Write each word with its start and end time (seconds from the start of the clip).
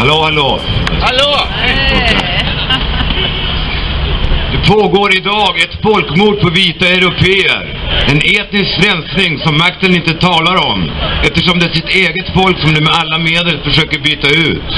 Hallå, 0.00 0.20
hallå. 0.22 0.60
Hallå! 1.00 1.32
Det 4.52 4.68
pågår 4.72 5.16
idag 5.16 5.52
ett 5.64 5.82
folkmord 5.82 6.40
på 6.40 6.50
vita 6.50 6.86
europeer. 6.88 7.62
En 8.10 8.16
etnisk 8.16 8.72
rensning 8.86 9.38
som 9.38 9.56
makten 9.56 9.94
inte 9.94 10.14
talar 10.14 10.66
om. 10.66 10.90
Eftersom 11.22 11.58
det 11.58 11.66
är 11.66 11.74
sitt 11.74 11.88
eget 11.88 12.28
folk 12.34 12.58
som 12.60 12.74
de 12.74 12.80
med 12.80 12.92
alla 12.92 13.18
medel 13.18 13.60
försöker 13.64 14.00
byta 14.00 14.28
ut. 14.28 14.70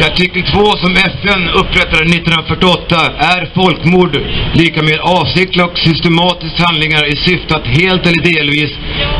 I 0.00 0.04
artikel 0.04 0.42
2 0.42 0.76
som 0.82 0.92
FN 0.96 1.48
upprättade 1.48 2.04
1948 2.04 2.96
är 3.18 3.50
folkmord 3.54 4.16
lika 4.54 4.82
med 4.82 4.98
avsiktliga 5.00 5.66
och 5.66 5.78
systematiska 5.78 6.64
handlingar 6.64 7.04
i 7.12 7.16
syfte 7.16 7.56
att 7.56 7.66
helt 7.66 8.06
eller 8.06 8.22
delvis 8.32 8.72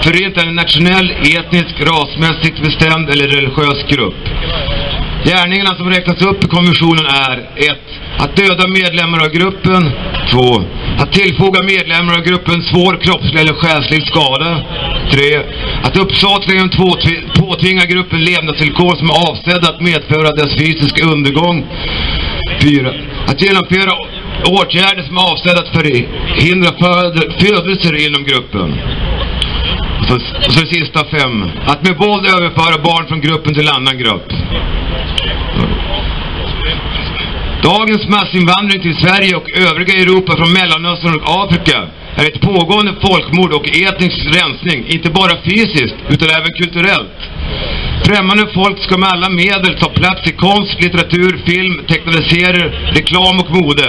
förinta 0.03 0.41
en 0.43 0.55
nationell, 0.55 1.11
etnisk, 1.11 1.75
rasmässigt 1.81 2.61
bestämd 2.61 3.11
eller 3.11 3.29
religiös 3.29 3.81
grupp. 3.89 4.23
Gärningarna 5.25 5.75
som 5.75 5.91
räknas 5.91 6.23
upp 6.23 6.45
i 6.45 6.49
konventionen 6.49 7.07
är 7.07 7.37
1. 7.57 7.79
Att 8.19 8.37
döda 8.37 8.69
medlemmar 8.69 9.19
av 9.25 9.29
gruppen 9.29 9.91
2. 10.31 10.65
Att 10.99 11.13
tillfoga 11.13 11.63
medlemmar 11.63 12.15
av 12.15 12.23
gruppen 12.23 12.63
svår 12.63 12.95
kroppslig 13.05 13.41
eller 13.41 13.55
själslig 13.55 14.07
skada 14.07 14.61
3. 15.11 15.43
Att 15.83 15.97
uppsåtligen 15.97 16.69
påtvinga 17.39 17.85
gruppen 17.85 18.25
levnadsvillkor 18.25 18.97
som 18.97 19.11
är 19.11 19.31
avsedda 19.31 19.69
att 19.69 19.81
medföra 19.81 20.31
dess 20.31 20.57
fysiska 20.57 21.05
undergång 21.05 21.67
4. 22.63 22.93
Att 23.27 23.43
genomföra 23.43 23.93
åtgärder 24.59 25.03
som 25.03 25.17
är 25.17 25.33
avsedda 25.33 25.61
att 25.61 25.75
förhindra 25.79 26.71
födelser 27.39 28.07
inom 28.07 28.25
gruppen. 28.25 28.69
Och 30.01 30.07
så, 30.09 30.15
och 30.47 30.53
så 30.53 30.67
sista 30.67 31.05
fem. 31.05 31.51
Att 31.67 31.83
med 31.83 31.97
våld 31.97 32.27
överföra 32.27 32.83
barn 32.83 33.07
från 33.09 33.21
gruppen 33.21 33.55
till 33.55 33.69
annan 33.69 33.99
grupp. 33.99 34.33
Dagens 37.63 38.09
massinvandring 38.09 38.83
till 38.83 38.97
Sverige 38.97 39.37
och 39.37 39.49
övriga 39.69 39.95
Europa 40.03 40.33
från 40.37 40.53
Mellanöstern 40.53 41.15
och 41.21 41.45
Afrika 41.45 41.79
är 42.17 42.25
ett 42.25 42.41
pågående 42.41 42.93
folkmord 43.05 43.53
och 43.53 43.67
etnisk 43.69 44.19
rensning, 44.39 44.81
inte 44.95 45.11
bara 45.11 45.43
fysiskt 45.49 45.99
utan 46.09 46.29
även 46.39 46.53
kulturellt. 46.61 47.19
Främmande 48.07 48.47
folk 48.55 48.79
ska 48.83 48.99
med 48.99 49.09
alla 49.09 49.31
medel 49.31 49.75
ta 49.81 49.89
plats 49.89 50.31
i 50.31 50.33
konst, 50.33 50.83
litteratur, 50.83 51.33
film, 51.47 51.75
tecknade 51.89 52.23
serier, 52.31 52.69
reklam 52.97 53.37
och 53.43 53.51
mode. 53.57 53.89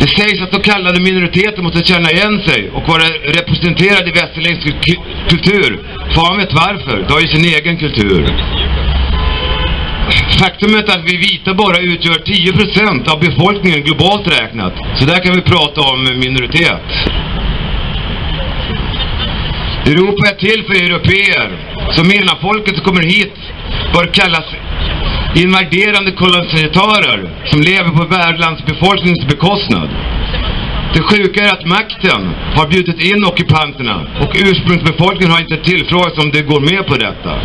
Det 0.00 0.08
sägs 0.08 0.42
att 0.42 0.54
så 0.54 0.60
kallade 0.60 1.00
minoriteter 1.00 1.62
måste 1.62 1.84
känna 1.84 2.10
igen 2.10 2.42
sig 2.46 2.70
och 2.70 2.88
vara 2.88 3.06
representerade 3.38 4.08
i 4.10 4.12
västerländsk 4.12 4.66
kultur. 5.28 5.70
Fan 6.14 6.36
vet 6.36 6.52
varför, 6.52 6.96
de 7.06 7.12
har 7.12 7.20
ju 7.20 7.28
sin 7.28 7.44
egen 7.44 7.76
kultur. 7.76 8.20
Faktumet 10.40 10.88
att 10.88 11.04
vi 11.04 11.16
vita 11.16 11.54
bara 11.54 11.78
utgör 11.78 12.14
10% 12.14 13.08
av 13.12 13.20
befolkningen 13.20 13.82
globalt 13.82 14.26
räknat. 14.28 14.74
Så 14.98 15.04
där 15.04 15.22
kan 15.24 15.34
vi 15.34 15.40
prata 15.40 15.80
om 15.80 16.04
minoritet. 16.04 16.88
Europa 19.86 20.22
är 20.32 20.36
till 20.46 20.64
för 20.64 20.84
europeer. 20.84 21.48
Så 21.92 22.04
mellanfolket 22.04 22.76
som 22.76 22.84
kommer 22.84 23.02
hit 23.02 23.36
bör 23.94 24.06
kallas 24.06 24.44
invaderande 25.34 26.10
kolonisatörer 26.12 27.18
som 27.50 27.60
lever 27.60 27.90
på 27.90 28.04
värdlandsbefolkningens 28.16 29.26
bekostnad. 29.26 29.88
Det 30.94 31.02
sjuka 31.02 31.44
är 31.44 31.52
att 31.52 31.66
makten 31.66 32.22
har 32.56 32.66
bjudit 32.68 33.00
in 33.10 33.24
ockupanterna 33.24 33.96
och 34.22 34.32
ursprungsbefolkningen 34.34 35.30
har 35.30 35.40
inte 35.40 35.64
tillfrågats 35.70 36.18
om 36.18 36.30
de 36.30 36.42
går 36.42 36.60
med 36.60 36.86
på 36.86 36.94
detta. 36.94 37.40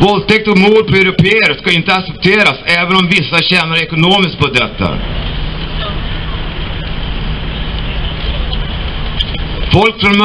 Våldtäkt 0.00 0.48
och 0.48 0.58
mord 0.58 0.86
på 0.88 0.96
europeer 0.96 1.58
ska 1.58 1.72
inte 1.72 1.94
accepteras 1.94 2.58
även 2.64 2.96
om 2.96 3.06
vissa 3.08 3.38
tjänar 3.42 3.76
ekonomiskt 3.76 4.38
på 4.38 4.46
detta. 4.46 4.98
Folk 9.72 10.00
från 10.00 10.16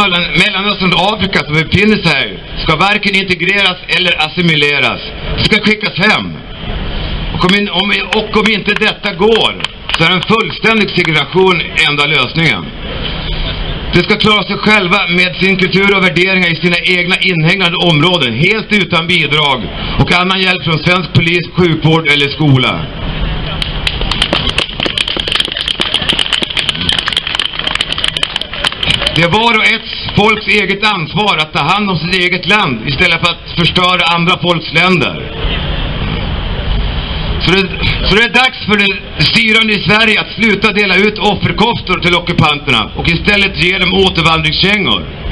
Mellanöstern 0.41 0.93
och 0.93 1.13
Afrika 1.13 1.39
som 1.39 1.53
befinner 1.53 1.97
sig 2.03 2.13
här 2.13 2.29
ska 2.63 2.75
varken 2.75 3.15
integreras 3.15 3.77
eller 3.95 4.25
assimileras. 4.25 5.01
De 5.37 5.43
ska 5.43 5.61
skickas 5.65 5.97
hem. 6.07 6.25
Och 7.33 7.45
om, 7.45 7.53
om, 7.81 7.89
och 8.19 8.37
om 8.39 8.47
inte 8.57 8.73
detta 8.73 9.13
går 9.13 9.53
så 9.97 10.03
är 10.03 10.11
en 10.11 10.27
fullständig 10.33 10.89
segregation 10.89 11.61
enda 11.89 12.05
lösningen. 12.05 12.65
De 13.93 13.99
ska 14.03 14.15
klara 14.15 14.43
sig 14.43 14.57
själva 14.57 15.07
med 15.07 15.35
sin 15.35 15.57
kultur 15.57 15.97
och 15.97 16.03
värderingar 16.03 16.51
i 16.51 16.55
sina 16.55 16.77
egna 16.97 17.15
inhägnade 17.17 17.75
områden, 17.75 18.33
helt 18.33 18.71
utan 18.83 19.07
bidrag 19.07 19.59
och 19.99 20.11
annan 20.21 20.41
hjälp 20.41 20.63
från 20.63 20.79
svensk 20.79 21.13
polis, 21.13 21.45
sjukvård 21.57 22.07
eller 22.07 22.29
skola. 22.29 22.85
Det 29.15 29.21
är 29.21 29.29
var 29.29 29.57
och 29.57 29.65
ett 29.75 29.89
folks 30.17 30.47
eget 30.47 30.83
ansvar 30.95 31.37
att 31.37 31.53
ta 31.53 31.63
hand 31.63 31.89
om 31.89 31.97
sitt 31.97 32.15
eget 32.15 32.45
land 32.49 32.87
istället 32.87 33.19
för 33.25 33.33
att 33.33 33.59
förstöra 33.59 34.15
andra 34.15 34.37
folks 34.41 34.73
länder. 34.73 35.15
Så 37.45 37.51
det, 37.51 37.61
så 38.09 38.15
det 38.15 38.23
är 38.23 38.33
dags 38.43 38.59
för 38.65 38.77
det 38.77 39.23
styrande 39.23 39.73
i 39.73 39.83
Sverige 39.83 40.21
att 40.21 40.31
sluta 40.35 40.73
dela 40.73 40.95
ut 40.95 41.17
offerkoftor 41.19 41.99
till 41.99 42.15
ockupanterna 42.15 42.91
och 42.95 43.07
istället 43.07 43.63
ge 43.63 43.77
dem 43.77 43.93
återvandringskängor. 43.93 45.22